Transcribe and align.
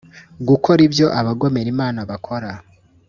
Gukora 0.47 0.79
ibyo 0.87 1.07
abagomera 1.19 1.67
Imana 1.73 1.99
bakora 2.09 2.49